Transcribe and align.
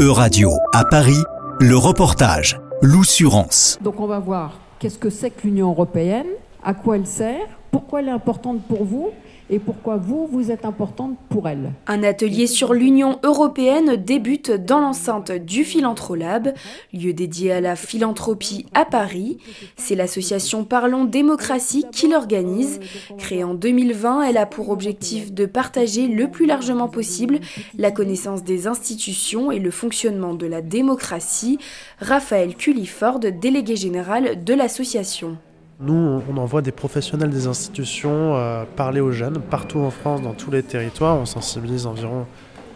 E-Radio 0.00 0.52
à 0.72 0.86
Paris, 0.86 1.22
le 1.60 1.76
reportage, 1.76 2.58
l'oussurance. 2.80 3.78
Donc 3.82 4.00
on 4.00 4.06
va 4.06 4.18
voir 4.18 4.58
qu'est-ce 4.78 4.96
que 4.96 5.10
c'est 5.10 5.28
que 5.28 5.42
l'Union 5.46 5.68
européenne, 5.68 6.28
à 6.64 6.72
quoi 6.72 6.96
elle 6.96 7.06
sert, 7.06 7.59
pourquoi 7.90 8.02
elle 8.02 8.08
est 8.08 8.12
importante 8.12 8.62
pour 8.68 8.84
vous 8.84 9.10
et 9.52 9.58
pourquoi 9.58 9.96
vous, 9.96 10.28
vous 10.30 10.52
êtes 10.52 10.64
importante 10.64 11.18
pour 11.28 11.48
elle. 11.48 11.72
Un 11.88 12.04
atelier 12.04 12.46
sur 12.46 12.72
l'Union 12.72 13.18
européenne 13.24 13.96
débute 13.96 14.52
dans 14.52 14.78
l'enceinte 14.78 15.32
du 15.32 15.64
Philanthrolab, 15.64 16.54
lieu 16.92 17.12
dédié 17.12 17.50
à 17.50 17.60
la 17.60 17.74
philanthropie 17.74 18.66
à 18.74 18.84
Paris. 18.84 19.38
C'est 19.76 19.96
l'association 19.96 20.62
Parlons 20.62 21.04
Démocratie 21.04 21.84
qui 21.90 22.06
l'organise. 22.06 22.78
Créée 23.18 23.42
en 23.42 23.54
2020, 23.54 24.22
elle 24.22 24.36
a 24.36 24.46
pour 24.46 24.70
objectif 24.70 25.32
de 25.32 25.44
partager 25.44 26.06
le 26.06 26.30
plus 26.30 26.46
largement 26.46 26.86
possible 26.86 27.40
la 27.76 27.90
connaissance 27.90 28.44
des 28.44 28.68
institutions 28.68 29.50
et 29.50 29.58
le 29.58 29.72
fonctionnement 29.72 30.34
de 30.34 30.46
la 30.46 30.62
démocratie. 30.62 31.58
Raphaël 31.98 32.54
Culliford, 32.54 33.18
délégué 33.18 33.74
général 33.74 34.44
de 34.44 34.54
l'association. 34.54 35.38
Nous, 35.82 36.22
on 36.28 36.36
envoie 36.36 36.60
des 36.60 36.72
professionnels 36.72 37.30
des 37.30 37.46
institutions 37.46 38.36
euh, 38.36 38.64
parler 38.76 39.00
aux 39.00 39.12
jeunes 39.12 39.40
partout 39.40 39.78
en 39.78 39.90
France, 39.90 40.20
dans 40.20 40.34
tous 40.34 40.50
les 40.50 40.62
territoires. 40.62 41.16
On 41.16 41.24
sensibilise 41.24 41.86
environ 41.86 42.26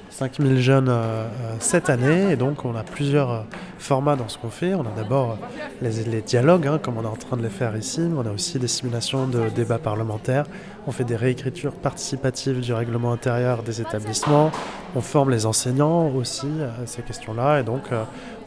5000 0.08 0.58
jeunes 0.58 0.88
euh, 0.88 0.92
euh, 0.92 1.56
cette 1.58 1.90
année 1.90 2.32
et 2.32 2.36
donc 2.36 2.64
on 2.64 2.74
a 2.74 2.82
plusieurs 2.82 3.44
formats 3.78 4.16
dans 4.16 4.30
ce 4.30 4.38
qu'on 4.38 4.48
fait. 4.48 4.74
On 4.74 4.80
a 4.80 4.92
d'abord 4.96 5.36
les, 5.82 6.22
dialogues, 6.22 6.66
hein, 6.66 6.80
comme 6.82 6.96
on 6.96 7.02
est 7.02 7.06
en 7.06 7.16
train 7.16 7.36
de 7.36 7.42
les 7.42 7.50
faire 7.50 7.76
ici. 7.76 8.00
On 8.16 8.24
a 8.24 8.30
aussi 8.30 8.58
des 8.58 8.68
simulations 8.68 9.26
de 9.26 9.50
débats 9.50 9.78
parlementaires. 9.78 10.46
On 10.86 10.90
fait 10.90 11.04
des 11.04 11.16
réécritures 11.16 11.74
participatives 11.74 12.60
du 12.60 12.72
règlement 12.72 13.12
intérieur 13.12 13.62
des 13.62 13.82
établissements. 13.82 14.50
On 14.96 15.02
forme 15.02 15.30
les 15.30 15.44
enseignants 15.44 16.08
aussi 16.08 16.48
à 16.62 16.86
ces 16.86 17.02
questions-là 17.02 17.60
et 17.60 17.64
donc 17.64 17.82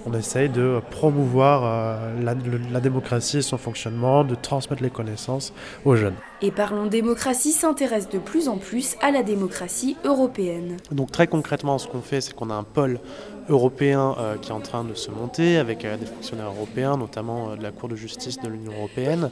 on 0.08 0.14
essaye 0.14 0.50
de 0.50 0.80
promouvoir 0.90 1.64
euh, 1.66 2.24
la, 2.72 2.80
démocratie 2.80 3.40
et 3.40 3.42
son 3.42 3.58
fonctionnement, 3.58 4.24
de 4.24 4.36
transmettre 4.36 4.82
les 4.82 4.90
connaissances 4.90 5.54
aux 5.84 5.96
jeunes. 5.96 6.16
Et 6.42 6.52
Parlons 6.52 6.86
démocratie 6.86 7.52
s'intéresse 7.52 8.10
de 8.10 8.20
plus 8.20 8.48
en 8.48 8.58
plus 8.58 8.96
à 9.02 9.12
la 9.12 9.24
démocratie 9.24 9.98
européenne. 10.06 10.78
Donc 10.92 11.12
très 11.12 11.28
concrètement, 11.28 11.78
ce 11.78 11.88
qu'on 11.88 12.02
fait, 12.02 12.22
c'est 12.22 12.34
qu'on 12.34 12.50
a 12.50 12.54
un 12.54 12.64
pôle 12.64 13.00
européen 13.50 14.16
euh, 14.18 14.36
qui 14.38 14.50
est 14.50 14.54
en 14.54 14.60
train 14.60 14.84
de 14.84 14.94
se 14.94 15.12
monter 15.12 15.58
avec 15.58 15.86
euh, 15.86 15.98
des 15.98 16.06
fonctionnaires 16.06 16.48
européens, 16.48 16.98
notamment 16.98 17.56
de 17.56 17.64
la 17.64 17.72
Cour 17.72 17.90
de 17.90 17.96
justice 17.96 18.40
de 18.40 18.48
l'Union 18.48 18.74
européenne, 18.74 19.30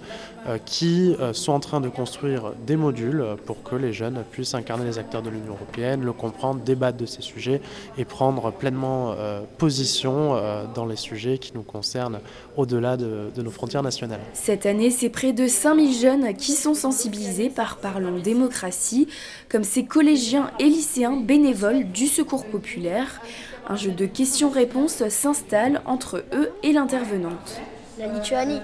qui 0.66 1.16
sont 1.34 1.54
en 1.54 1.60
train 1.60 1.82
de 1.82 1.90
construire 1.90 2.54
des 2.68 2.76
modules 2.76 3.24
pour 3.46 3.64
que 3.64 3.76
les 3.76 3.94
jeunes 3.94 4.24
puissent 4.32 4.54
incarner 4.54 4.86
les 4.86 5.00
acteurs 5.00 5.24
de 5.24 5.30
l'Union 5.30 5.54
européenne, 5.54 6.04
le 6.04 6.14
comprendre, 6.14 6.62
débattre 6.62 6.98
de 6.98 7.06
ces 7.06 7.22
sujets 7.22 7.62
et 7.98 8.06
prendre 8.06 8.52
pleinement 8.52 9.16
position 9.58 10.40
dans 10.76 10.86
les 10.86 10.96
sujets 10.96 11.40
qui 11.40 11.52
nous 11.56 11.64
concernent 11.64 12.20
au-delà 12.58 12.98
de, 12.98 13.32
nos 13.38 13.52
frontières 13.52 13.84
nationales. 13.84 14.20
Cette 14.34 14.66
année, 14.66 14.92
c'est 14.92 15.10
près 15.10 15.34
de 15.34 15.48
5000 15.48 16.00
jeunes 16.00 16.34
qui 16.36 16.52
sont 16.52 16.76
sensibilisés 16.76 17.50
par 17.50 17.78
Parlons 17.78 18.20
démocratie, 18.20 19.08
comme 19.50 19.64
ces 19.64 19.86
collégiens 19.86 20.52
et 20.60 20.66
lycéens 20.66 21.18
bénévoles 21.18 21.86
du 21.92 22.08
Secours 22.08 22.46
populaire. 22.46 23.22
Un 23.68 23.76
jeu 23.76 23.92
de 23.92 24.06
questions-réponses 24.06 25.08
s'installe 25.10 25.82
entre 25.86 26.24
eux 26.34 26.52
et 26.62 26.72
l'intervenante. 26.72 27.60
La 27.98 28.08
Lituanie. 28.08 28.60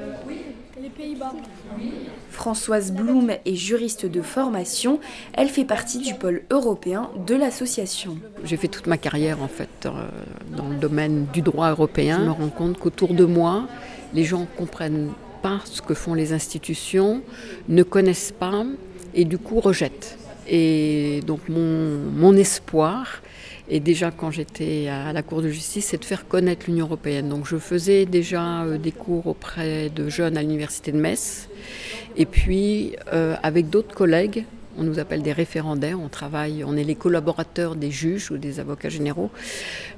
Les 0.82 0.90
Pays-Bas. 0.90 1.34
Françoise 2.30 2.92
Blum 2.92 3.32
est 3.46 3.56
juriste 3.56 4.06
de 4.06 4.22
formation. 4.22 5.00
Elle 5.34 5.50
fait 5.50 5.66
partie 5.66 6.00
du 6.00 6.14
pôle 6.14 6.44
européen 6.52 7.10
de 7.28 7.36
l'association. 7.36 8.18
J'ai 8.44 8.58
fait 8.58 8.68
toute 8.68 8.88
ma 8.88 8.98
carrière 8.98 9.42
en 9.42 9.48
fait 9.48 9.86
euh, 9.86 10.08
dans 10.56 10.68
le 10.68 10.76
domaine 10.76 11.28
du 11.34 11.42
droit 11.42 11.70
européen. 11.70 12.20
Je 12.20 12.26
me 12.26 12.32
rends 12.32 12.50
compte 12.50 12.78
qu'autour 12.78 13.14
de 13.14 13.26
moi, 13.26 13.68
les 14.14 14.24
gens 14.24 14.48
comprennent 14.58 15.12
pas 15.42 15.62
ce 15.66 15.82
que 15.82 15.94
font 15.94 16.14
les 16.14 16.34
institutions, 16.34 17.22
ne 17.70 17.84
connaissent 17.84 18.34
pas 18.38 18.64
et 19.14 19.26
du 19.26 19.38
coup 19.38 19.60
rejettent. 19.60 20.18
Et 20.48 21.22
donc 21.26 21.48
mon, 21.48 21.98
mon 22.16 22.36
espoir, 22.36 23.22
et 23.74 23.80
déjà, 23.80 24.12
quand 24.12 24.32
j'étais 24.32 24.90
à 24.90 25.14
la 25.14 25.24
Cour 25.24 25.42
de 25.42 25.48
justice, 25.48 25.86
c'est 25.86 25.98
de 25.98 26.04
faire 26.04 26.28
connaître 26.28 26.66
l'Union 26.68 26.88
européenne. 26.88 27.30
Donc, 27.30 27.48
je 27.48 27.56
faisais 27.56 28.06
déjà 28.06 28.64
euh, 28.64 28.78
des 28.78 28.92
cours 28.92 29.28
auprès 29.28 29.90
de 29.90 30.10
jeunes 30.10 30.36
à 30.36 30.42
l'Université 30.42 30.92
de 30.92 30.98
Metz. 30.98 31.48
Et 32.18 32.26
puis, 32.26 32.98
euh, 33.14 33.38
avec 33.42 33.70
d'autres 33.70 33.96
collègues, 33.96 34.44
on 34.78 34.84
nous 34.84 35.00
appelle 35.00 35.22
des 35.22 35.32
référendaires, 35.32 35.98
on 36.02 36.10
travaille, 36.10 36.66
on 36.66 36.76
est 36.76 36.84
les 36.84 36.96
collaborateurs 36.96 37.76
des 37.76 37.92
juges 37.92 38.30
ou 38.30 38.38
des 38.38 38.60
avocats 38.60 38.90
généraux. 38.90 39.30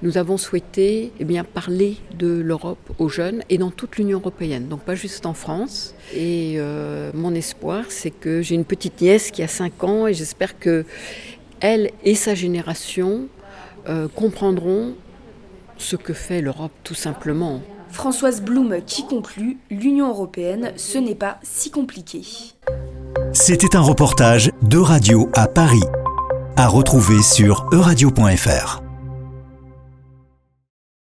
Nous 0.03 0.19
avons 0.19 0.38
souhaité 0.38 1.12
eh 1.19 1.25
bien, 1.25 1.44
parler 1.44 1.97
de 2.16 2.28
l'Europe 2.28 2.91
aux 3.00 3.09
jeunes 3.09 3.41
et 3.50 3.57
dans 3.57 3.72
toute 3.72 3.97
l'Union 3.97 4.19
européenne, 4.19 4.67
donc 4.67 4.81
pas 4.81 4.95
juste 4.95 5.25
en 5.25 5.33
France. 5.33 5.95
Et 6.13 6.56
euh, 6.57 7.09
mon 7.16 7.33
espoir, 7.33 7.85
c'est 7.89 8.12
que 8.12 8.44
j'ai 8.44 8.53
une 8.53 8.66
petite 8.66 9.01
nièce 9.01 9.31
qui 9.31 9.41
a 9.41 9.47
5 9.47 9.83
ans 9.83 10.07
et 10.07 10.13
j'espère 10.13 10.59
que 10.59 10.85
elle 11.59 11.91
et 12.03 12.13
sa 12.13 12.35
génération 12.35 13.29
euh, 13.88 14.07
comprendront 14.13 14.94
ce 15.77 15.95
que 15.95 16.13
fait 16.13 16.41
l'Europe 16.41 16.71
tout 16.83 16.94
simplement. 16.94 17.61
Françoise 17.89 18.41
Blum 18.41 18.77
qui 18.85 19.05
conclut, 19.05 19.57
l'Union 19.69 20.09
européenne, 20.09 20.73
ce 20.77 20.97
n'est 20.97 21.16
pas 21.16 21.38
si 21.44 21.69
compliqué. 21.69 22.23
C'était 23.33 23.75
un 23.75 23.81
reportage 23.81 24.51
de 24.63 24.77
Radio 24.77 25.29
à 25.35 25.47
Paris, 25.47 25.83
à 26.55 26.67
retrouver 26.67 27.21
sur 27.21 27.67
euradio.fr. 27.71 28.82